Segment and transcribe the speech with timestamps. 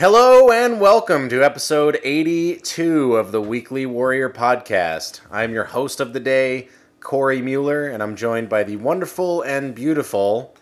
[0.00, 5.20] Hello and welcome to episode 82 of the Weekly Warrior Podcast.
[5.30, 9.74] I'm your host of the day, Cory Mueller, and I'm joined by the wonderful and
[9.74, 10.54] beautiful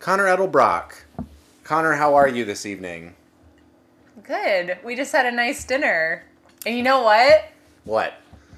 [0.00, 1.02] Conner Edelbrock.
[1.64, 3.14] Conner, how are you this evening?
[4.22, 4.78] Good.
[4.82, 6.24] We just had a nice dinner.
[6.64, 7.50] And you know what?
[7.84, 8.14] What?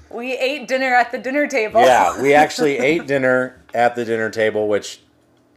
[0.09, 1.81] We ate dinner at the dinner table.
[1.81, 5.01] Yeah, we actually ate dinner at the dinner table, which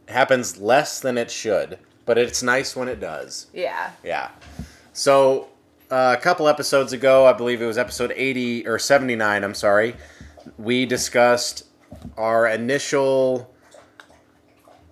[0.09, 3.47] happens less than it should, but it's nice when it does.
[3.53, 3.91] Yeah.
[4.03, 4.31] Yeah.
[4.97, 5.49] So,
[5.91, 9.93] uh, a couple episodes ago, I believe it was episode 80 or 79, I'm sorry,
[10.57, 11.65] we discussed
[12.15, 13.53] our initial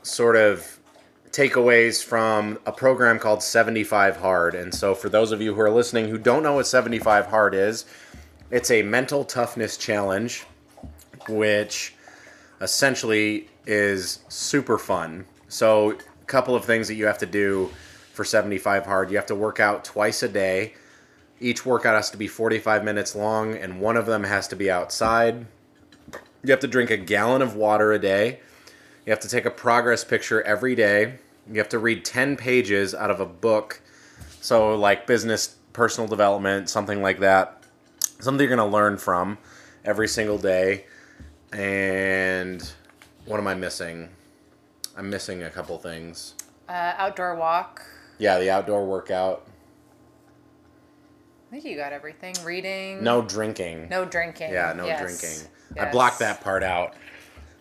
[0.02, 0.78] sort of
[1.32, 4.56] takeaways from a program called 75 Hard.
[4.56, 7.56] And so, for those of you who are listening who don't know what 75 Hard
[7.56, 7.86] is,
[8.52, 10.44] it's a mental toughness challenge,
[11.30, 11.96] which
[12.60, 15.24] essentially is super fun.
[15.48, 17.72] So, a couple of things that you have to do
[18.14, 19.10] for 75 hard.
[19.10, 20.74] You have to work out twice a day.
[21.40, 24.70] Each workout has to be 45 minutes long, and one of them has to be
[24.72, 25.48] outside.
[26.44, 28.40] You have to drink a gallon of water a day.
[29.06, 31.16] You have to take a progress picture every day.
[31.52, 33.82] You have to read 10 pages out of a book.
[34.40, 37.64] So, like business, personal development, something like that.
[38.20, 39.40] Something you're going to learn from
[39.84, 40.86] every single day.
[41.52, 42.72] And
[43.26, 44.10] what am I missing?
[44.96, 46.36] I'm missing a couple things.
[46.70, 47.86] Uh, outdoor walk.
[48.18, 49.46] Yeah, the outdoor workout.
[51.50, 52.36] I think you got everything.
[52.44, 53.04] Reading.
[53.04, 53.88] No drinking.
[53.90, 54.52] No drinking.
[54.52, 55.00] Yeah, no Yes.
[55.20, 55.48] drinking.
[55.80, 56.94] I blocked that part out.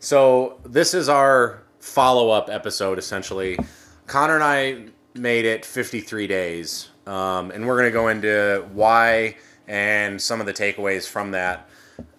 [0.01, 3.59] So this is our follow-up episode, essentially.
[4.07, 9.37] Conner and I made it 53 days, um, and we're going to go into why
[9.69, 11.69] and some of the takeaways from that.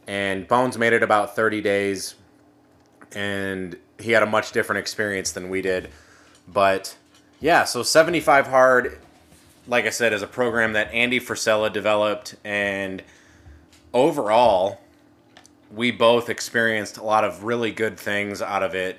[0.07, 2.15] And Bones made it about 30 days,
[3.13, 5.89] and he had a much different experience than we did.
[6.47, 6.95] But
[7.43, 8.99] yeah, so 75 Hard,
[9.67, 13.03] like I said, is a program that Andy Frisella developed, and
[13.93, 14.79] overall,
[15.69, 18.97] we both experienced a lot of really good things out of it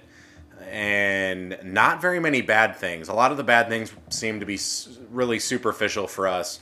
[0.69, 3.09] and not very many bad things.
[3.09, 4.59] A lot of the bad things seem to be
[5.11, 6.61] really superficial for us.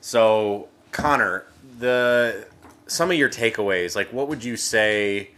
[0.00, 1.46] So, Conner,
[1.80, 2.46] the
[2.86, 5.30] some of your takeaways, like what would you say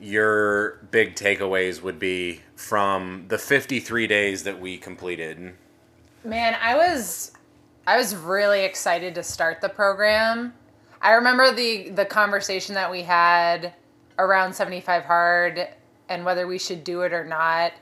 [0.00, 5.54] your big takeaways would be from the 53 days that we completed?
[6.24, 7.32] Man, I was
[7.86, 10.52] I was really excited to start the program.
[11.00, 13.74] I remember the the conversation that we had
[14.18, 15.68] around 75 hard
[16.08, 17.72] and whether we should do it or not.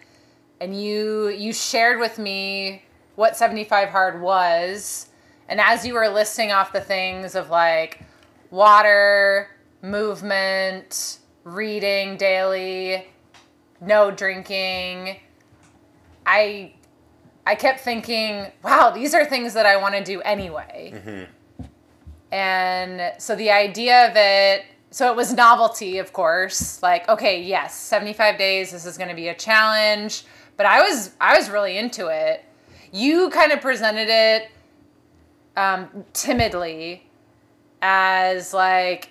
[0.61, 2.83] And you you shared with me
[3.17, 5.09] what 75 hard was.
[5.49, 8.03] And as you were listing off the things of like
[8.51, 9.49] water,
[9.83, 13.07] movement, reading daily,
[13.81, 15.17] no drinking,
[16.27, 16.73] I
[17.47, 21.29] I kept thinking, wow, these are things that I want to do anyway.
[22.33, 26.83] And so the idea of it, so it was novelty, of course.
[26.83, 30.25] Like, okay, yes, 75 days, this is going to be a challenge.
[30.57, 32.45] But I was I was really into it.
[32.93, 34.51] You kind of presented it
[35.57, 37.05] um, timidly
[37.81, 39.11] as like,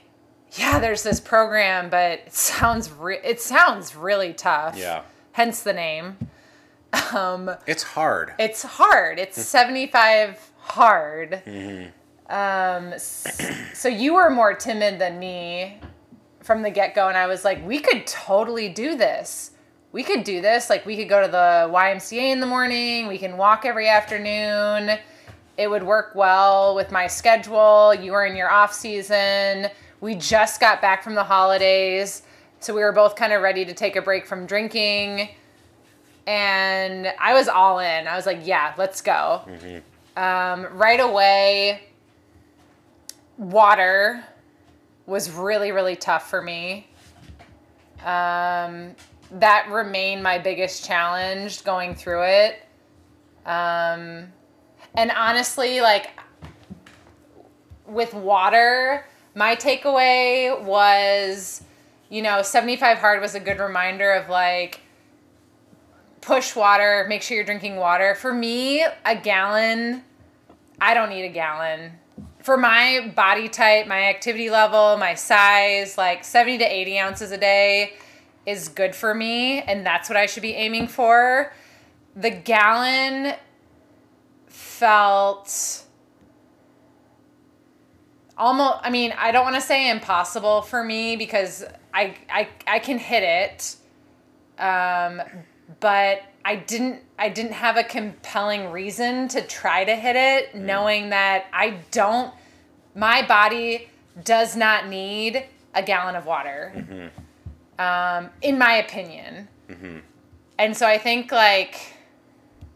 [0.55, 4.77] yeah, there's this program, but it sounds re- it sounds really tough.
[4.77, 5.03] Yeah.
[5.33, 6.17] Hence the name.
[7.13, 8.33] Um, It's hard.
[8.39, 9.19] it's hard.
[9.19, 11.41] It's 75 hard.
[12.29, 15.79] Um, so you were more timid than me
[16.41, 19.51] from the get go, and I was like, we could totally do this.
[19.91, 20.69] We could do this.
[20.69, 24.97] Like, we could go to the YMCA in the morning, we can walk every afternoon.
[25.57, 27.93] It would work well with my schedule.
[27.93, 29.67] You were in your off season.
[30.05, 32.21] We just got back from the holidays.
[32.59, 35.29] So we were both kind of ready to take a break from drinking
[36.27, 38.07] and I was all in.
[38.07, 39.41] I was like, yeah, let's go.
[40.15, 41.85] Um, right away,
[43.39, 44.23] water
[45.07, 46.87] was really, really tough for me.
[48.01, 48.95] Um,
[49.31, 52.63] that remained my biggest challenge going through it.
[53.47, 54.31] Um,
[54.93, 56.11] and honestly, like
[57.87, 59.03] with water,
[59.35, 61.61] my takeaway was
[62.09, 64.81] you know, 75 hard was a good reminder of like
[66.21, 68.15] push water, make sure you're drinking water.
[68.15, 70.03] For me, a gallon,
[70.79, 71.93] I don't need a gallon.
[72.41, 77.37] For my body type, my activity level, my size, like 70 to 80 ounces a
[77.37, 77.93] day
[78.45, 81.51] is good for me, and that's what I should be aiming for.
[82.15, 83.33] The gallon
[84.47, 85.84] felt
[88.37, 92.79] almost i mean i don't want to say impossible for me because i i, I
[92.79, 93.75] can hit it
[94.57, 95.21] um,
[95.79, 100.61] but i didn't i didn't have a compelling reason to try to hit it mm.
[100.61, 102.33] knowing that i don't
[102.93, 103.89] my body
[104.23, 107.81] does not need a gallon of water mm-hmm.
[107.81, 109.99] um, in my opinion mm-hmm.
[110.57, 111.93] and so i think like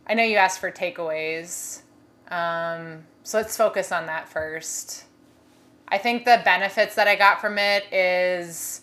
[0.08, 1.82] i know you asked for takeaways
[2.32, 5.06] um, so let's focus on that first
[5.92, 8.82] I think the benefits that I got from it is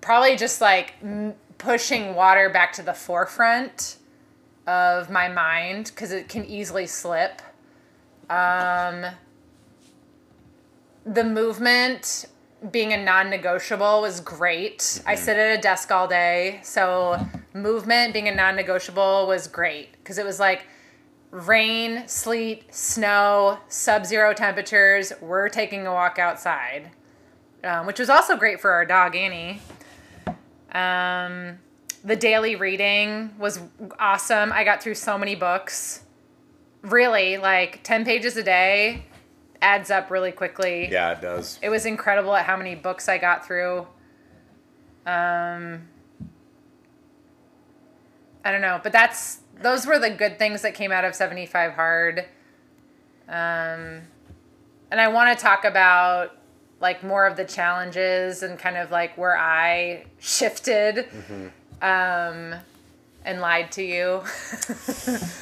[0.00, 3.98] probably just like m- pushing water back to the forefront
[4.66, 7.42] of my mind because it can easily slip.
[8.28, 9.06] Um,
[11.04, 12.26] the movement
[12.70, 14.78] being a non negotiable was great.
[14.78, 15.08] Mm-hmm.
[15.08, 17.24] I sit at a desk all day, so
[17.54, 20.66] movement being a non negotiable was great because it was like
[21.32, 26.90] rain, sleet, snow, sub zero temperatures, we're taking a walk outside,
[27.64, 29.60] um, which was also great for our dog, Annie.
[30.72, 31.58] Um,
[32.04, 33.60] the daily reading was
[33.98, 34.52] awesome.
[34.52, 36.02] I got through so many books.
[36.82, 39.06] Really, like 10 pages a day
[39.62, 40.88] adds up really quickly.
[40.90, 41.58] Yeah, it does.
[41.62, 43.86] It was incredible at how many books I got through.
[45.06, 45.88] Um,
[48.44, 51.72] I don't know, but that's those were the good things that came out of 75
[51.72, 52.20] hard
[53.28, 54.02] um,
[54.90, 56.36] and i want to talk about
[56.80, 61.46] like more of the challenges and kind of like where i shifted mm-hmm.
[61.82, 62.60] um,
[63.24, 64.22] and lied to you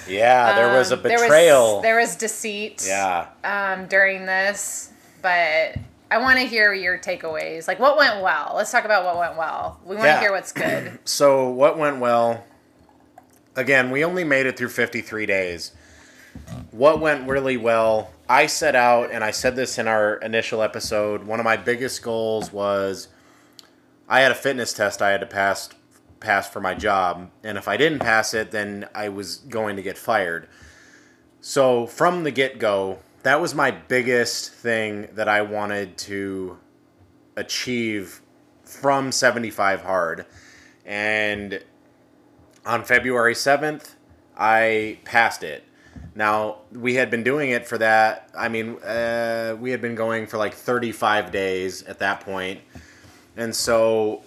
[0.08, 1.37] yeah there was a betrayal there
[1.75, 4.93] was, there was deceit yeah um, during this
[5.23, 5.76] but
[6.11, 7.69] I want to hear your takeaways.
[7.69, 8.55] Like, what went well?
[8.56, 9.78] Let's talk about what went well.
[9.84, 10.14] We want yeah.
[10.14, 10.99] to hear what's good.
[11.05, 12.44] so, what went well?
[13.56, 15.73] Again, we only made it through 53 days.
[16.70, 18.11] What went really well?
[18.29, 21.25] I set out, and I said this in our initial episode.
[21.25, 23.08] One of my biggest goals was
[24.08, 25.70] I had a fitness test I had to pass
[26.20, 29.82] pass for my job, and if I didn't pass it, then I was going to
[29.82, 30.49] get fired.
[31.41, 36.58] So from the get go, that was my biggest thing that I wanted to
[37.37, 38.20] achieve
[38.64, 40.26] from 75 hard.
[40.85, 41.62] And
[42.65, 43.95] on February 7th,
[44.37, 45.65] I passed it.
[46.15, 48.31] Now, we had been doing it for that.
[48.37, 52.61] I mean, uh, we had been going for like 35 days at that point.
[53.37, 54.23] And so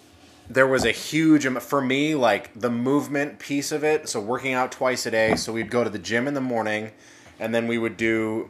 [0.49, 4.09] there was a huge, for me, like the movement piece of it.
[4.09, 5.35] So working out twice a day.
[5.35, 6.91] So we'd go to the gym in the morning
[7.39, 8.49] and then we would do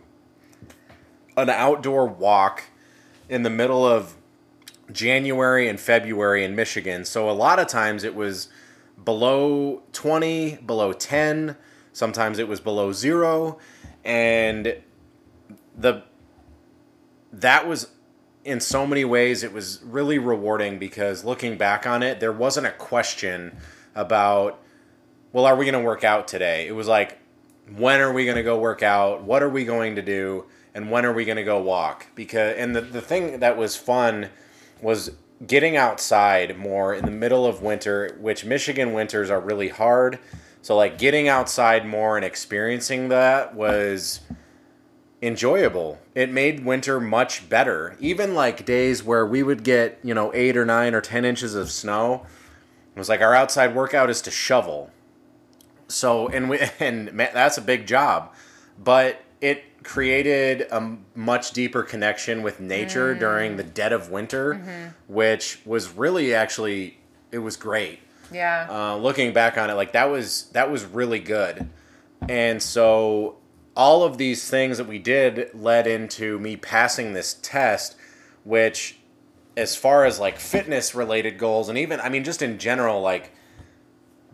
[1.36, 2.66] an outdoor walk
[3.30, 4.16] in the middle of
[4.92, 7.06] January and February in Michigan.
[7.06, 8.50] So a lot of times it was
[9.04, 11.56] below 20, below 10.
[11.92, 13.60] Sometimes it was below zero.
[14.04, 14.78] And
[15.78, 16.04] the
[17.32, 17.90] that was
[18.46, 22.66] in so many ways it was really rewarding because looking back on it there wasn't
[22.66, 23.56] a question
[23.96, 24.60] about
[25.32, 27.18] well are we going to work out today it was like
[27.76, 30.92] when are we going to go work out what are we going to do and
[30.92, 34.30] when are we going to go walk because and the, the thing that was fun
[34.82, 35.12] was
[35.46, 40.20] getting outside more in the middle of winter, which Michigan winters are really hard.
[40.62, 44.22] So like getting outside more and experiencing that was
[45.22, 46.00] enjoyable.
[46.16, 47.96] It made winter much better.
[48.00, 51.56] Even like days where we would get, you know, 8 or 9 or 10 inches
[51.56, 52.26] of snow.
[52.96, 54.92] It was like our outside workout is to shovel.
[55.88, 58.34] So and we and that's a big job.
[58.82, 63.20] But it created a much deeper connection with nature mm.
[63.20, 65.14] during the dead of winter, mm-hmm.
[65.14, 66.98] which was really actually
[67.32, 68.00] it was great.
[68.32, 68.68] Yeah.
[68.70, 71.70] Uh, looking back on it, like that was that was really good,
[72.28, 73.38] and so
[73.76, 77.96] all of these things that we did led into me passing this test,
[78.44, 79.00] which,
[79.58, 83.32] as far as like fitness related goals, and even I mean just in general like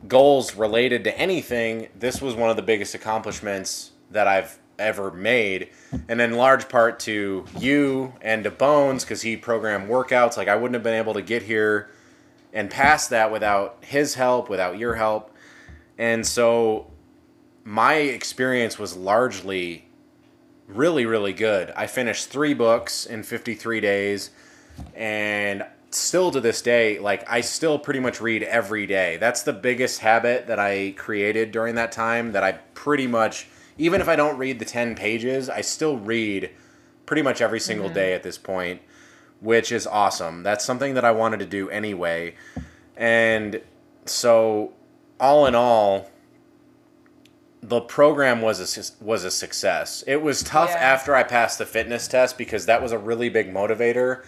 [0.08, 5.70] goals related to anything, this was one of the biggest accomplishments that I've ever made,
[6.08, 10.38] and in large part to you and to Bones because he programmed workouts.
[10.38, 11.92] Like I wouldn't have been able to get here
[12.54, 15.36] and pass that without his help, without your help,
[15.98, 16.92] and so
[17.64, 19.86] my experience was largely
[20.68, 21.72] really really good.
[21.76, 24.32] I finished three books in 53 days,
[24.96, 29.18] and still to this day, like I still pretty much read every day.
[29.18, 33.48] That's the biggest habit that I created during that time that I pretty much
[33.80, 36.52] even if I don't read the 10 pages, I still read
[37.08, 37.96] pretty much every single mm-hmm.
[37.96, 38.82] day at this point,
[39.40, 40.44] which is awesome.
[40.44, 42.36] That's something that I wanted to do anyway.
[42.96, 43.62] And
[44.06, 44.74] so
[45.20, 46.12] all in all,
[47.62, 50.04] the program was a was a success.
[50.08, 50.78] It was tough yeah.
[50.78, 54.26] after I passed the fitness test because that was a really big motivator.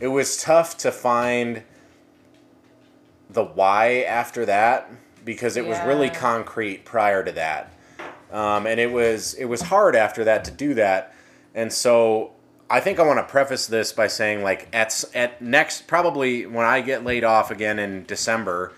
[0.00, 1.62] It was tough to find
[3.30, 4.90] the why after that
[5.24, 5.70] because it yeah.
[5.70, 7.72] was really concrete prior to that,
[8.34, 11.14] um, and it was it was hard after that to do that.
[11.54, 12.32] And so
[12.68, 16.66] I think I want to preface this by saying like at at next probably when
[16.66, 18.72] I get laid off again in December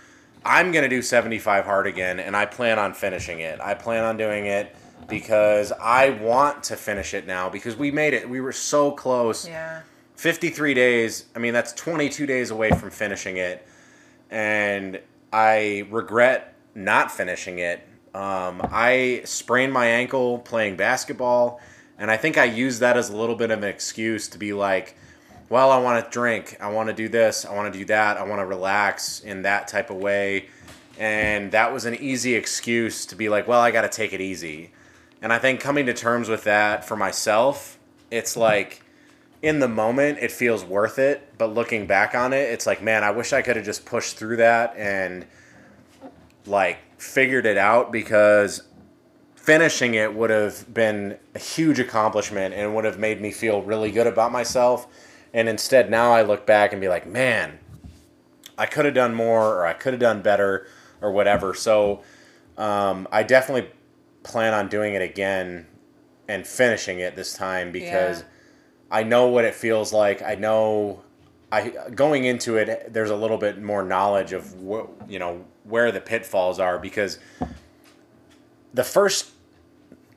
[0.47, 3.61] I'm going to do 75 hard again, and I plan on finishing it.
[3.61, 4.75] I plan on doing it
[5.09, 8.29] because I want to finish it now because we made it.
[8.29, 9.47] We were so close.
[9.47, 9.83] Yeah.
[10.15, 11.27] 53 days.
[11.35, 13.67] I mean, that's 22 days away from finishing it.
[14.31, 15.01] And
[15.33, 17.86] I regret not finishing it.
[18.17, 21.61] Um, I sprained my ankle playing basketball,
[21.99, 24.55] and I think I used that as a little bit of an excuse to be
[24.55, 24.97] like,
[25.51, 28.17] well, I want to drink, I want to do this, I want to do that,
[28.17, 30.47] I want to relax in that type of way.
[30.99, 34.23] And that was an easy excuse to be like, well, I got to take it
[34.23, 34.71] easy.
[35.21, 37.79] And I think coming to terms with that for myself,
[38.11, 38.83] it's like
[39.43, 41.37] in the moment, it feels worth it.
[41.37, 44.17] But looking back on it, it's like, man, I wish I could have just pushed
[44.17, 45.27] through that and
[46.47, 48.63] like figured it out because
[49.35, 53.91] finishing it would have been a huge accomplishment and would have made me feel really
[53.91, 54.89] good about myself
[55.37, 57.59] and instead, now I look back and be like, man,
[58.57, 60.67] I could have done more or I could have done better
[61.03, 61.53] or whatever.
[61.53, 62.03] So
[62.57, 63.71] um, I definitely
[64.23, 65.67] plan on doing it again
[66.27, 68.27] and finishing it this time because yeah.
[68.91, 70.23] I know what it feels like.
[70.23, 71.03] I know
[71.53, 75.91] I going into it there's a little bit more knowledge of what you know where
[75.91, 77.19] the pitfalls are because
[78.73, 79.31] the first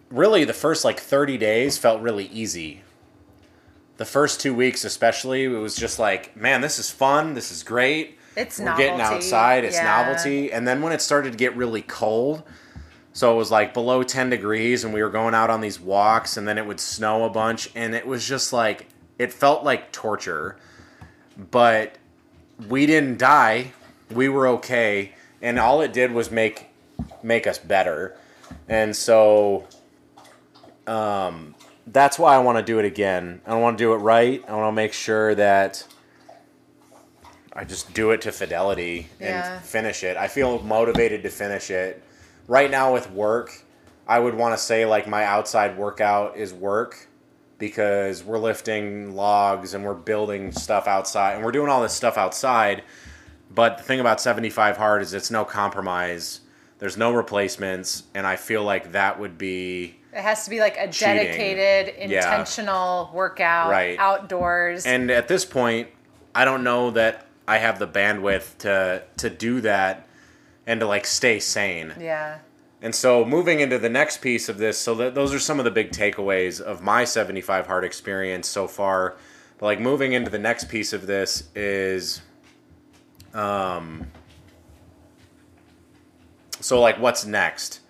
[0.09, 2.81] really the first like 30 days felt really easy.
[3.97, 7.63] The first two weeks especially it was just like man this is fun this is
[7.63, 8.17] great.
[8.35, 8.83] It's we're novelty.
[8.83, 9.83] getting outside it's yeah.
[9.83, 10.51] novelty.
[10.51, 12.43] And then when it started to get really cold
[13.11, 16.37] so it was like below 10 degrees and we were going out on these walks
[16.37, 18.87] and then it would snow a bunch and it was just like
[19.17, 20.57] it felt like torture.
[21.51, 21.97] But
[22.67, 23.71] we didn't die.
[24.11, 26.67] We were okay and all it did was make
[27.23, 28.15] make us better
[28.67, 29.67] and so
[30.87, 31.55] um
[31.91, 33.41] that's why I want to do it again.
[33.45, 34.43] I want to do it right.
[34.47, 35.87] I want to make sure that
[37.53, 39.59] I just do it to fidelity and yeah.
[39.59, 40.15] finish it.
[40.17, 42.03] I feel motivated to finish it.
[42.47, 43.63] Right now with work,
[44.07, 47.07] I would want to say like my outside workout is work
[47.57, 52.17] because we're lifting logs and we're building stuff outside and we're doing all this stuff
[52.17, 52.83] outside.
[53.49, 56.41] But the thing about 75 hard is it's no compromise.
[56.77, 60.75] There's no replacements and I feel like that would be it has to be like
[60.77, 63.15] a dedicated, intentional yeah.
[63.15, 63.97] workout, right.
[63.99, 64.85] outdoors.
[64.85, 65.89] And at this point,
[66.33, 70.07] I don't know that I have the bandwidth to to do that
[70.65, 71.93] and to like stay sane.
[71.99, 72.39] Yeah.
[72.81, 75.65] And so moving into the next piece of this, so that those are some of
[75.65, 79.17] the big takeaways of my 75 hard experience so far.
[79.57, 82.21] But like moving into the next piece of this is
[83.33, 84.07] um
[86.59, 87.81] so like what's next?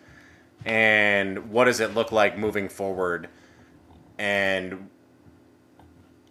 [0.65, 3.29] and what does it look like moving forward?
[4.17, 4.89] And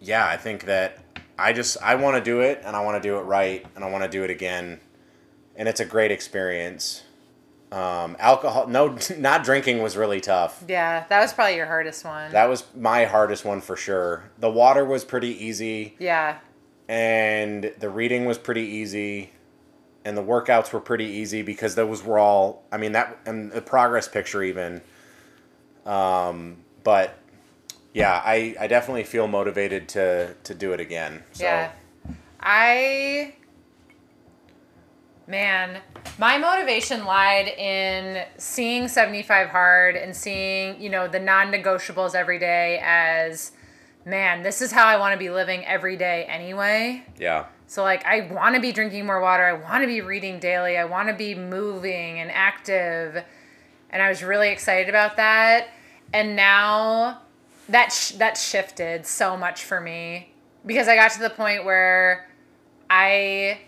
[0.01, 0.99] yeah i think that
[1.39, 3.85] i just i want to do it and i want to do it right and
[3.85, 4.81] i want to do it again.
[5.57, 7.03] And it's a great experience.
[7.73, 10.65] Um, alcohol no not drinking was really tough.
[10.69, 12.31] Yeah that was probably your hardest one.
[12.33, 14.31] That was my hardest one for sure.
[14.39, 15.97] The water was pretty easy.
[15.99, 16.39] Yeah
[16.89, 19.31] and the reading was pretty easy
[20.05, 23.61] and the workouts were pretty easy because those were all I mean that and the
[23.61, 24.81] progress picture even
[25.85, 27.19] um, but
[27.93, 31.45] yeah I, I definitely feel motivated to to do it again so.
[31.45, 31.73] yeah
[32.41, 33.35] I
[35.27, 35.83] man
[36.17, 42.81] my motivation lied in seeing 75 hard and seeing you know the non-negotiables every day
[42.83, 43.53] as
[44.09, 48.03] man this is how I want to be living every day anyway yeah so, like,
[48.07, 49.45] I want to be drinking more water.
[49.45, 50.79] I want to be reading daily.
[50.79, 53.23] I want to be moving and active.
[53.91, 55.69] And I was really excited about that.
[56.15, 57.21] And now
[57.69, 60.33] that sh- that shifted so much for me
[60.65, 62.27] because I got to the point where
[62.89, 63.59] I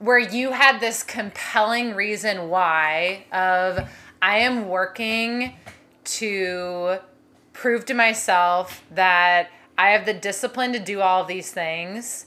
[0.00, 3.88] where you had this compelling reason why of
[4.20, 5.54] I am working
[6.04, 6.98] to
[7.62, 12.26] prove to myself that I have the discipline to do all of these things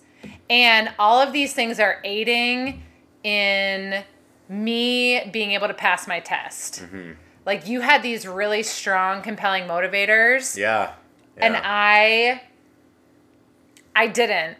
[0.50, 2.84] And all of these things are aiding
[3.24, 4.04] in
[4.48, 6.82] me being able to pass my test.
[6.84, 7.13] Mm-hmm.
[7.46, 10.58] Like you had these really strong, compelling motivators.
[10.58, 10.94] Yeah.
[11.38, 12.42] And I
[13.96, 14.58] I didn't.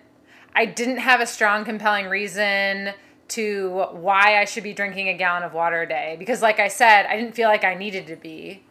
[0.54, 2.94] I didn't have a strong compelling reason
[3.28, 6.68] to why I should be drinking a gallon of water a day because like I
[6.68, 8.64] said, I didn't feel like I needed to be.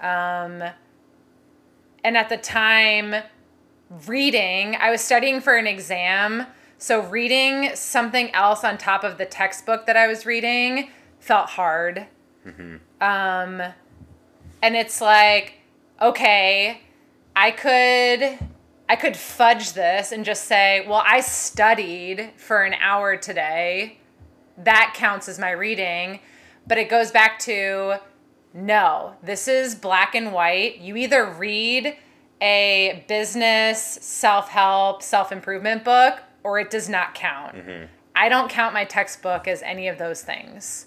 [0.00, 0.62] Um
[2.06, 3.16] and at the time
[4.06, 6.46] reading, I was studying for an exam,
[6.78, 12.06] so reading something else on top of the textbook that I was reading felt hard.
[13.00, 13.60] Um
[14.62, 15.54] and it's like
[16.00, 16.80] okay,
[17.34, 18.38] I could
[18.88, 23.98] I could fudge this and just say, well, I studied for an hour today.
[24.58, 26.20] That counts as my reading.
[26.68, 27.98] But it goes back to
[28.56, 30.78] no, this is black and white.
[30.78, 31.94] You either read
[32.40, 37.54] a business, self help, self improvement book, or it does not count.
[37.54, 37.84] Mm-hmm.
[38.14, 40.86] I don't count my textbook as any of those things.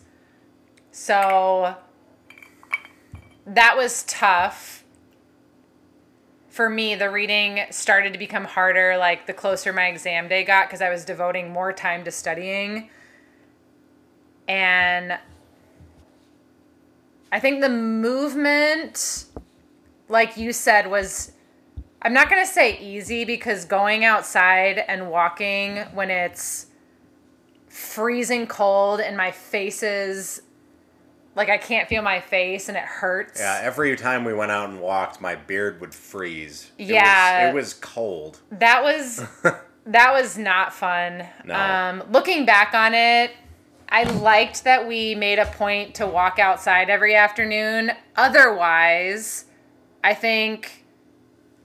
[0.92, 1.76] So
[3.46, 4.84] that was tough
[6.48, 10.68] for me the reading started to become harder like the closer my exam day got
[10.68, 12.90] because i was devoting more time to studying
[14.48, 15.18] and
[17.32, 19.26] i think the movement
[20.08, 21.32] like you said was
[22.02, 26.68] i'm not going to say easy because going outside and walking when it's
[27.68, 30.42] freezing cold and my face is
[31.36, 34.70] like i can't feel my face and it hurts Yeah, every time we went out
[34.70, 36.72] and walked, my beard would freeze.
[36.78, 37.50] It was- Yeah.
[37.50, 38.40] it was cold.
[38.52, 39.24] That was
[39.86, 41.26] that was not fun.
[41.46, 41.56] No.
[41.56, 43.32] Um, looking back on it,
[43.90, 47.92] I liked that we made a point to walk outside every afternoon.
[48.16, 49.46] Otherwise,
[50.04, 50.86] I think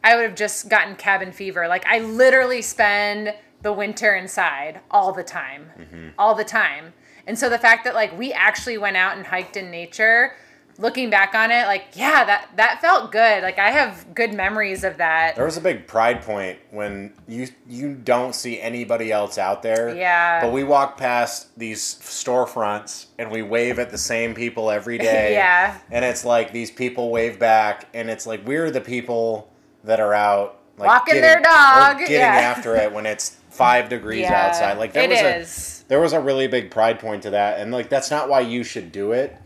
[0.03, 1.69] I would have just gotten cabin fever.
[1.69, 5.71] Like I literally spend the winter inside all the time.
[5.79, 6.09] Mm-hmm.
[6.19, 6.95] All the time.
[7.27, 10.35] And so the fact that like we actually went out and hiked in nature,
[10.79, 13.43] looking back on it, like yeah, that that felt good.
[13.43, 15.37] Like I have good memories of that.
[15.37, 19.95] There was a big pride point when you you don't see anybody else out there.
[19.95, 20.41] Yeah.
[20.41, 25.35] But we walk past these storefronts and we wave at the same people every day.
[25.35, 25.79] Yeah.
[25.91, 29.51] And it's like these people wave back and it's like we're the people
[29.85, 32.27] that are out like Walking their dog, getting yeah.
[32.57, 34.77] after it when it's five degrees outside.
[34.79, 35.85] Like there was is.
[35.85, 38.41] a there was a really big pride point to that and like that's not why
[38.41, 39.37] you should do it.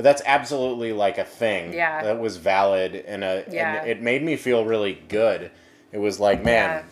[0.00, 2.02] But that's absolutely like a thing Yeah.
[2.02, 3.80] that was valid and uh, a Yeah.
[3.82, 5.50] and it made me feel really good.
[5.92, 6.82] It was like, man, Yeah.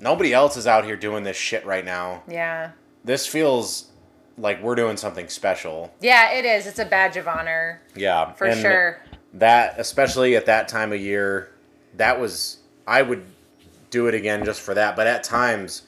[0.00, 2.22] nobody else is out here doing this shit right now.
[2.26, 2.70] Yeah.
[3.04, 3.90] This feels
[4.38, 5.92] like we're doing something special.
[6.00, 6.66] Yeah, it is.
[6.66, 9.02] It's a badge of honor Yeah, for and sure.
[9.34, 11.50] That especially at that time of year,
[11.98, 13.22] that was I would
[13.90, 14.96] do it again just for that.
[14.96, 15.82] But at times,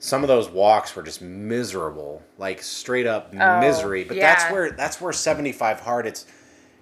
[0.00, 4.02] some of those walks were just miserable, like straight up Oh, misery.
[4.02, 6.06] But that's where that's where seventy five hard.
[6.06, 6.26] It's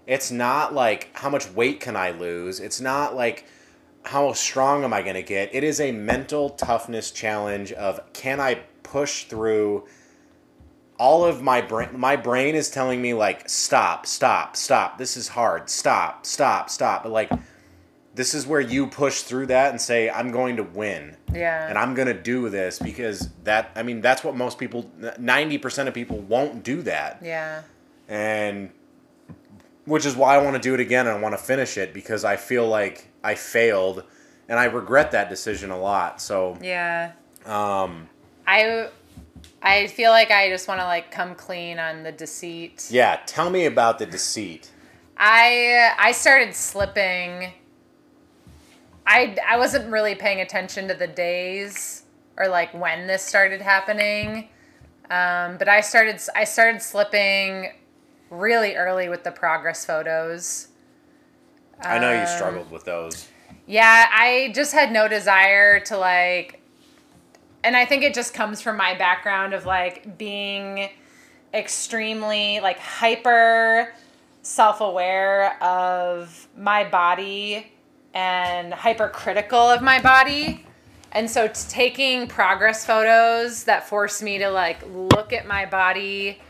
[0.06, 2.60] it's not like how much weight can I lose.
[2.60, 3.44] It's not like
[4.04, 5.54] how strong am I going to get.
[5.54, 9.86] It is a mental toughness challenge of can I push through
[10.98, 15.28] all of my brain my brain is telling me like stop stop stop this is
[15.28, 17.30] hard stop stop stop but like
[18.18, 21.68] this is where you push through that and say i'm going to win Yeah.
[21.68, 25.86] and i'm going to do this because that i mean that's what most people 90%
[25.86, 27.62] of people won't do that yeah.
[28.08, 28.70] and
[29.84, 31.94] which is why i want to do it again and i want to finish it
[31.94, 34.02] because i feel like i failed
[34.48, 37.12] and i regret that decision a lot so Yeah.
[37.46, 38.08] um
[38.46, 38.88] I
[39.62, 42.86] I feel like I just want to like come clean on the deceit.
[42.90, 44.70] yeah tell me about the deceit
[45.20, 47.52] I I started slipping.
[49.08, 52.02] I I wasn't really paying attention to the days
[52.36, 54.48] or like when this started happening.
[55.10, 57.72] Um, but I started I started slipping
[58.30, 60.68] really early with the progress photos.
[61.80, 63.28] i know you Um, struggled with those
[63.66, 66.60] Yeah, I just had no desire to like
[67.64, 70.90] and I think it just comes from my background of like being
[71.54, 73.94] extremely like hyper
[74.42, 77.72] self-aware of my body
[78.14, 80.66] and hypercritical of my body.
[81.12, 86.40] And so taking progress photos that forced me to like look at my body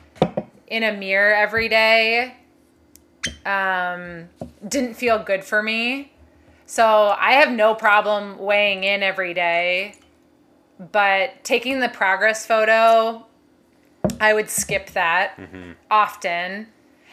[0.67, 2.35] in a mirror every day
[3.45, 4.29] um,
[4.67, 6.13] didn't feel good for me.
[6.67, 9.95] So I have no problem weighing in every day,
[10.93, 13.27] but taking the progress photo,
[14.21, 15.39] I would skip that
[15.91, 16.67] often.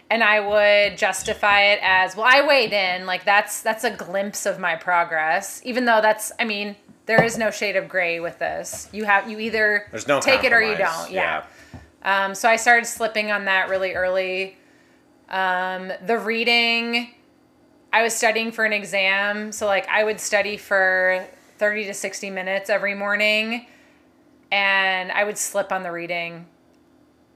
[0.10, 4.46] And I would justify it as, well, I weighed in, like that's that's a glimpse
[4.46, 5.62] of my progress.
[5.66, 8.90] Even though that's I mean, there is no shade of gray with this.
[8.92, 11.12] You have you either no take it or you don't.
[11.12, 11.44] Yeah.
[12.04, 14.58] Um, so I started slipping on that really early.
[15.28, 17.16] Um, the reading,
[17.92, 21.26] I was studying for an exam, so like I would study for
[21.58, 23.66] 30 to 60 minutes every morning,
[24.52, 26.46] and I would slip on the reading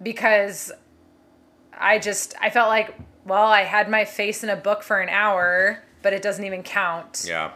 [0.04, 0.72] because
[1.78, 5.10] I just I felt like well I had my face in a book for an
[5.10, 7.26] hour, but it doesn't even count.
[7.28, 7.52] Yeah.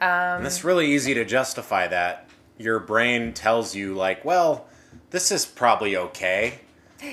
[0.00, 2.26] Um, and it's really easy to justify that.
[2.58, 4.66] Your brain tells you, like, well,
[5.10, 6.60] this is probably okay.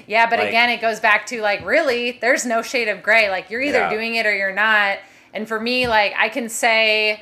[0.06, 3.30] Yeah, but Like- again, it goes back to like, really, there's no shade of gray.
[3.30, 3.90] Like, you're either Yeah.
[3.90, 5.00] doing it or you're not.
[5.34, 7.22] And for me, like, I can say,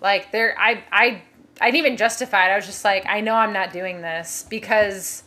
[0.00, 1.22] like, there, I, I,
[1.60, 2.52] I didn't even justify it.
[2.52, 5.22] I was just like, I know I'm not doing this because,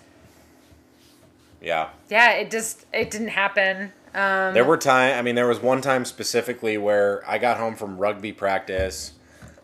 [1.62, 1.89] Yeah.
[2.10, 3.91] yeah, it just, it didn't happen.
[4.13, 5.17] Um, There were time.
[5.17, 9.13] I mean, there was one time specifically where I got home from rugby practice,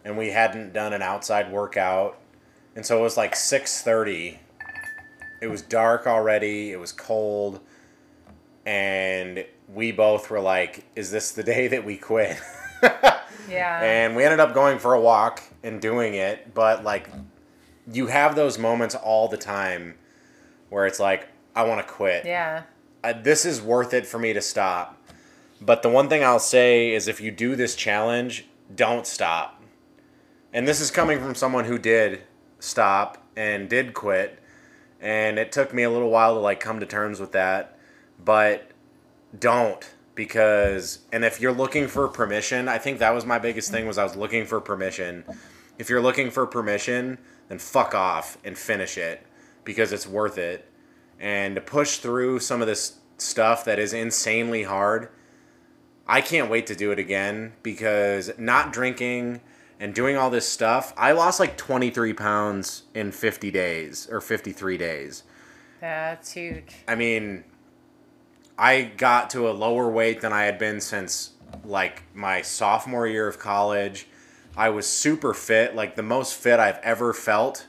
[0.05, 2.17] and we hadn't done an outside workout,
[2.75, 4.39] and so it was like six thirty.
[5.41, 6.71] It was dark already.
[6.71, 7.59] It was cold,
[8.65, 12.39] and we both were like, "Is this the day that we quit?"
[13.49, 13.81] yeah.
[13.83, 16.53] and we ended up going for a walk and doing it.
[16.53, 17.09] But like,
[17.91, 19.95] you have those moments all the time
[20.69, 22.63] where it's like, "I want to quit." yeah.
[23.03, 24.97] uh, this is worth it for me to stop.
[25.59, 29.61] But the one thing I'll say is if you do this challenge, don't stop.
[30.53, 32.21] And this is coming from someone who did
[32.59, 34.39] stop and did quit.
[35.01, 37.77] And it took me a little while to like come to terms with that.
[38.23, 38.71] But
[39.37, 43.87] don't because and if you're looking for permission, I think that was my biggest thing
[43.87, 45.23] was I was looking for permission.
[45.77, 49.25] If you're looking for permission, then fuck off and finish it
[49.63, 50.67] because it's worth it
[51.19, 55.09] and to push through some of this stuff that is insanely hard.
[56.07, 59.41] I can't wait to do it again because not drinking
[59.79, 64.77] and doing all this stuff, I lost like 23 pounds in 50 days or 53
[64.77, 65.23] days.
[65.81, 66.73] That's huge.
[66.87, 67.43] I mean,
[68.57, 71.31] I got to a lower weight than I had been since
[71.63, 74.07] like my sophomore year of college.
[74.55, 77.67] I was super fit, like the most fit I've ever felt.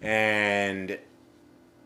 [0.00, 0.98] And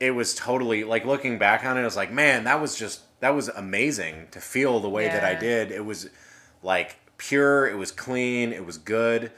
[0.01, 3.01] it was totally like looking back on it, I was like, man, that was just
[3.21, 5.71] that was amazing to feel the way that I did.
[5.73, 6.09] It was
[6.63, 9.33] like pure, it was clean, it was good,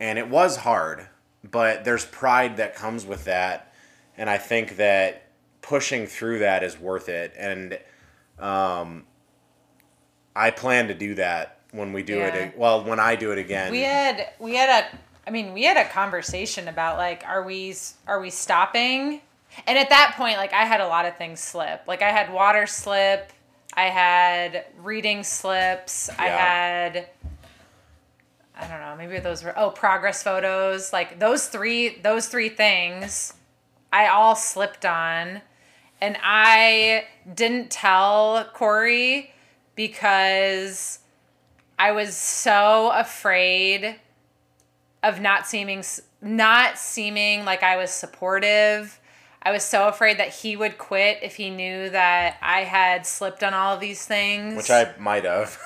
[0.00, 1.06] and it was hard,
[1.48, 3.72] but there's pride that comes with that.
[4.16, 5.28] And I think that
[5.62, 7.32] pushing through that is worth it.
[7.38, 7.78] And
[8.38, 9.04] um,
[10.34, 12.26] I plan to do that when we do Yeah.
[12.34, 12.58] it.
[12.58, 13.70] Well, when I do it again.
[13.70, 17.74] We had we had a I mean we had a conversation about like are we
[18.06, 19.20] are we stopping?
[19.66, 21.82] And at that point like I had a lot of things slip.
[21.86, 23.32] Like I had water slip,
[23.74, 27.08] I had reading slips, I had
[28.56, 30.92] I don't know, maybe those were oh progress photos.
[30.92, 33.34] Like those three those three things
[33.92, 35.42] I all slipped on
[36.00, 39.32] and I didn't tell Cory
[39.74, 41.00] because
[41.78, 43.96] I was so afraid
[45.02, 45.82] of not seeming
[46.20, 48.98] not seeming like I was supportive.
[49.42, 53.42] I was so afraid that he would quit if he knew that I had slipped
[53.42, 54.56] on all of these things.
[54.56, 55.58] which I might have.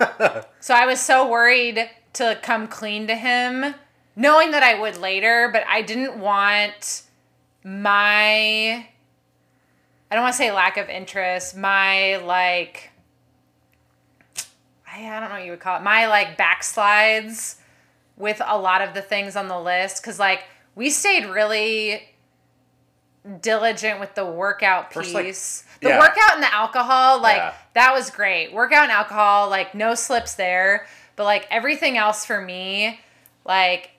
[0.58, 3.76] So I was so worried to come clean to him,
[4.16, 7.02] knowing that I would later, but I didn't want
[7.62, 8.86] my
[10.10, 12.90] I don't want to say lack of interest, my like
[14.86, 17.56] I, I don't know what you would call it, my like backslides
[18.16, 22.02] with a lot of the things on the list cuz like we stayed really
[23.40, 25.64] diligent with the workout First, like- piece.
[25.80, 25.98] the yeah.
[25.98, 27.52] workout and the alcohol, like Yeah.
[27.74, 28.52] that was great.
[28.52, 30.86] Workout and alcohol, like no slips there.
[31.16, 33.00] But like everything else for me,
[33.44, 33.90] like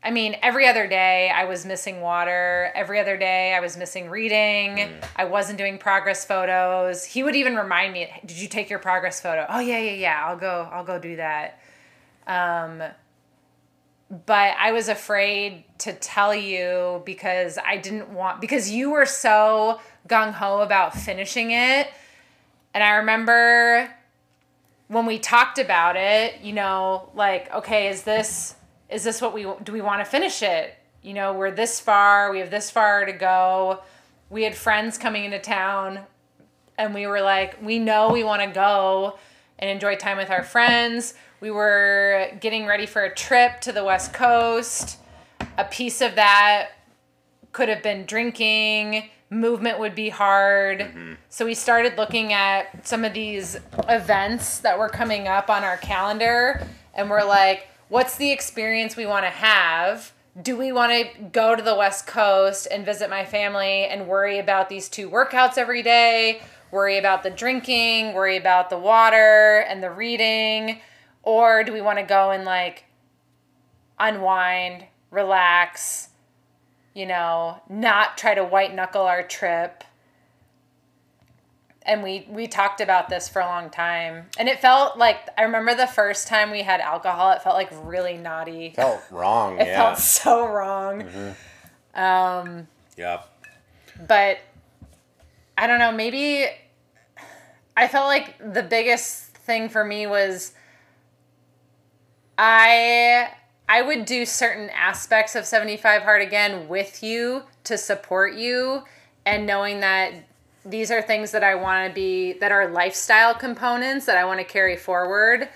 [0.00, 2.70] I mean, every other day I was missing water.
[2.76, 4.76] Every other day I was missing reading.
[4.76, 5.04] Mm.
[5.16, 7.04] I wasn't doing progress photos.
[7.04, 10.24] He would even remind me, "Did you take your progress photo?" Oh yeah, yeah, yeah.
[10.24, 10.68] I'll go.
[10.72, 11.58] I'll go do that.
[12.28, 12.80] Um,
[14.10, 19.80] but I was afraid to tell you because I didn't want because you were so
[20.08, 21.88] gung ho about finishing it.
[22.72, 23.90] And I remember
[24.88, 28.54] when we talked about it, you know, like, okay, is this
[28.88, 30.74] is this what we do we want to finish it?
[31.02, 33.80] You know, we're this far, we have this far to go.
[34.30, 36.00] We had friends coming into town
[36.78, 39.18] and we were like, we know we want to go
[39.58, 41.14] and enjoy time with our friends.
[41.40, 44.98] We were getting ready for a trip to the West Coast.
[45.56, 46.70] A piece of that
[47.52, 50.80] could have been drinking, movement would be hard.
[50.80, 51.14] Mm-hmm.
[51.28, 53.56] So we started looking at some of these
[53.88, 59.06] events that were coming up on our calendar and we're like, what's the experience we
[59.06, 60.12] want to have?
[60.40, 64.38] Do we want to go to the West Coast and visit my family and worry
[64.38, 66.42] about these two workouts every day?
[66.70, 70.80] Worry about the drinking, worry about the water and the reading?
[71.28, 72.86] Or do we want to go and like
[74.00, 76.08] unwind, relax,
[76.94, 79.84] you know, not try to white knuckle our trip.
[81.82, 84.24] And we we talked about this for a long time.
[84.38, 87.68] And it felt like I remember the first time we had alcohol, it felt like
[87.82, 88.72] really naughty.
[88.74, 89.58] Felt wrong.
[89.60, 89.76] It yeah.
[89.76, 91.04] felt so wrong.
[91.94, 93.28] Um Yep.
[94.08, 94.38] but
[95.58, 96.46] I don't know, maybe
[97.76, 100.52] I felt like the biggest thing for me was
[102.38, 103.30] I
[103.68, 108.84] I would do certain aspects of 75 hard again with you to support you
[109.26, 110.12] and knowing that
[110.64, 114.40] these are things that I want to be that are lifestyle components that I want
[114.40, 115.48] to carry forward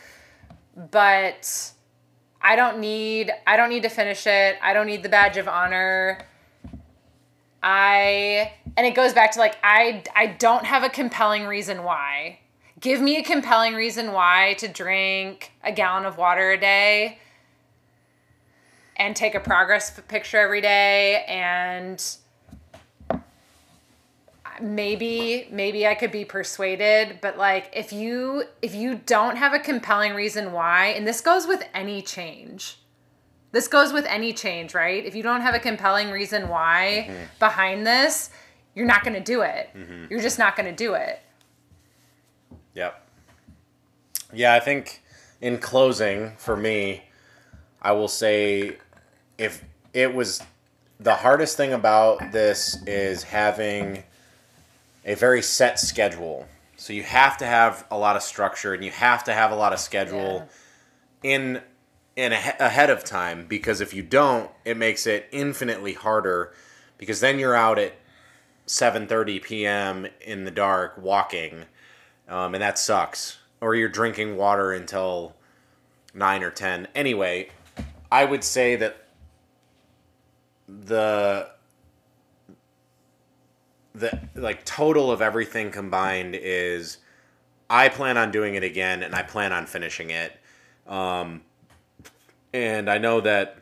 [0.91, 1.73] but
[2.41, 4.57] I don't need I don't need to finish it.
[4.61, 6.27] I don't need the badge of honor.
[7.63, 12.41] I and it goes back to like I I don't have a compelling reason why.
[12.83, 17.19] Give me a compelling reason why to drink a gallon of water a day
[18.97, 22.05] and take a progress picture every day and
[24.61, 29.59] maybe maybe I could be persuaded but like if you if you don't have a
[29.59, 32.77] compelling reason why and this goes with any change
[33.53, 35.05] this goes with any change, right?
[35.05, 37.25] If you don't have a compelling reason why mm-hmm.
[37.39, 38.31] behind this,
[38.75, 39.69] you're not going to do it.
[39.77, 40.07] Mm-hmm.
[40.11, 41.21] You're just not going to do it.
[42.75, 43.09] Yep.
[44.33, 45.03] Yeah, I think
[45.41, 47.03] in closing, for me,
[47.81, 48.79] I will say
[49.39, 50.43] if it was
[50.99, 54.05] the hardest thing about this is having
[55.05, 56.47] a very set schedule.
[56.77, 59.57] So you have to have a lot of structure and you have to have a
[59.57, 60.49] lot of schedule
[61.23, 61.61] in
[62.15, 66.53] in a, ahead of time because if you don't, it makes it infinitely harder
[66.99, 67.95] because then you're out at
[68.67, 70.07] 7:30 p.m.
[70.21, 71.65] in the dark walking
[72.33, 73.39] um, and that sucks.
[73.61, 75.37] Or you're drinking water until
[76.15, 76.89] nine or ten.
[76.95, 77.51] Anyway,
[78.11, 79.07] I would say that
[80.67, 81.51] the
[83.95, 86.99] the like total of everything combined is
[87.69, 90.33] I plan on doing it again and I plan on finishing it.
[90.87, 91.43] Um,
[92.55, 93.59] and I know that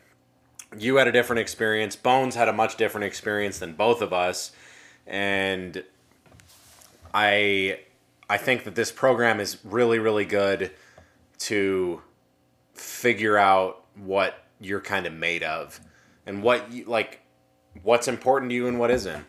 [0.79, 1.97] you had a different experience.
[1.97, 4.53] Bones had a much different experience than both of us,
[5.07, 5.85] and
[7.13, 7.81] I
[8.31, 10.71] I think that this program is really really good
[11.41, 12.01] to
[12.75, 15.81] figure out what you're kind of made of
[16.27, 17.21] and what you like
[17.83, 19.25] what's important to you and what isn't.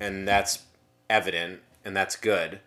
[0.00, 0.62] And that's
[1.08, 2.60] evident and that's good.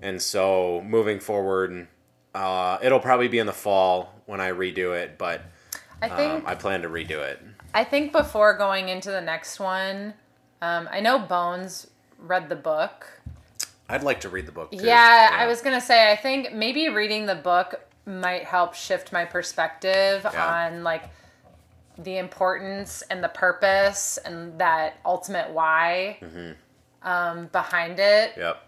[0.00, 1.88] And so moving forward
[2.34, 5.40] uh, it'll probably be in the fall when I redo it, but
[6.02, 7.42] I think um, I plan to redo it.
[7.72, 10.12] I think before going into the next one,
[10.60, 11.86] um, I know Bones
[12.18, 13.22] read the book.
[13.88, 14.78] I'd like to read the book too.
[14.84, 19.24] Yeah, I was gonna say I think maybe reading the book might help shift my
[19.24, 20.66] perspective Yeah.
[20.70, 21.04] on like
[21.98, 27.08] the importance and the purpose and that ultimate why Mm-hmm.
[27.08, 28.32] um, behind it.
[28.36, 28.62] Yep.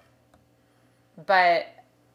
[1.27, 1.67] But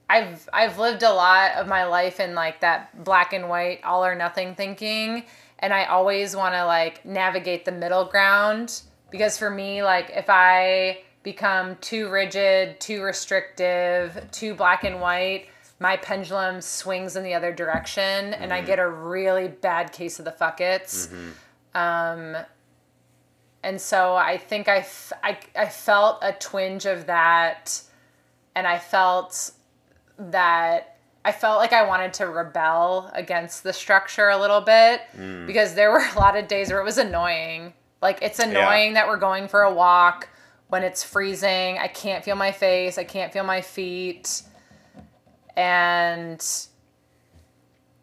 [0.09, 4.05] I've I've lived a lot of my life in like that black and white all
[4.05, 5.23] or nothing thinking
[5.59, 10.25] and I always want to like navigate the middle ground because for me like if
[10.29, 15.47] I become too rigid, too restrictive, too black and white,
[15.79, 18.67] my pendulum swings in the other direction and I mm-hmm.
[18.67, 21.07] get a really bad case of the fuckets.
[21.07, 21.77] Mm-hmm.
[21.77, 22.37] Um
[23.63, 27.81] and so I think I, f- I, I felt a twinge of that
[28.55, 29.51] and I felt
[30.17, 35.47] that I felt like I wanted to rebel against the structure a little bit mm.
[35.47, 37.73] because there were a lot of days where it was annoying.
[38.01, 40.27] Like it's annoying that we're going for a walk
[40.73, 41.77] when it's freezing.
[41.77, 44.41] I can't feel my face, I can't feel my feet.
[45.55, 46.43] And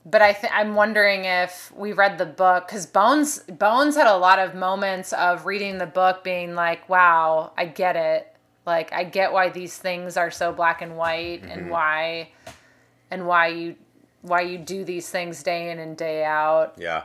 [0.06, 4.16] but I th- I'm wondering if we read the book because Bones Bones had a
[4.16, 8.36] lot of moments of reading the book being like, "Wow, I get it.
[8.64, 11.70] Like, I get why these things are so black and white, and mm-hmm.
[11.70, 12.28] why,
[13.10, 13.74] and why you,
[14.22, 17.02] why you do these things day in and day out." Yeah.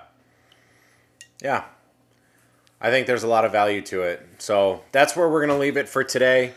[1.42, 1.64] Yeah.
[2.82, 4.28] I think there's a lot of value to it.
[4.38, 6.54] So that's where we're going to leave it for today.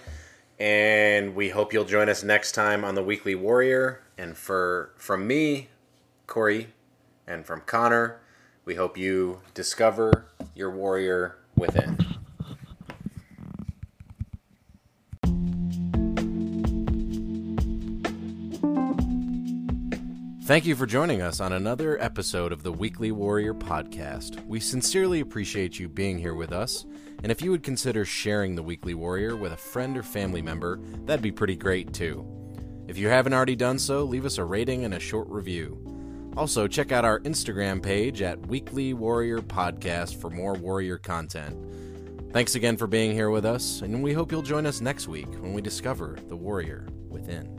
[0.59, 4.03] And we hope you'll join us next time on the Weekly Warrior.
[4.17, 5.69] And for from me,
[6.27, 6.69] Cory,
[7.27, 8.21] and from Conner,
[8.65, 12.08] we hope you discover your warrior within.
[20.49, 24.43] Thank you for joining us on another episode of the Weekly Warrior podcast.
[24.47, 26.87] We sincerely appreciate you being here with us,
[27.23, 30.81] and if you would consider sharing the Weekly Warrior with a friend or family member,
[31.05, 32.27] that'd be pretty great too.
[32.89, 36.33] If you haven't already done so, leave us a rating and a short review.
[36.35, 42.33] Also, check out our Instagram page at Weekly Warrior Podcast for more warrior content.
[42.33, 45.31] Thanks again for being here with us, and we hope you'll join us next week
[45.43, 47.55] when we discover the warrior within.